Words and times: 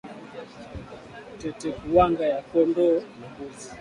Tetekuwanga 1.39 2.23
ya 2.33 2.39
kondoo 2.49 2.97
na 3.19 3.25
mbuzi 3.31 3.67